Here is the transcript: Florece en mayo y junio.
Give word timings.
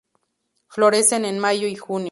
Florece 0.67 1.17
en 1.17 1.37
mayo 1.37 1.67
y 1.67 1.75
junio. 1.75 2.09